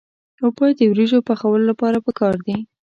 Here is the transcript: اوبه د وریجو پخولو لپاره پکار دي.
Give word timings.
اوبه 0.43 0.65
د 0.77 0.81
وریجو 0.91 1.25
پخولو 1.27 1.65
لپاره 1.71 1.97
پکار 2.05 2.35
دي. 2.45 2.57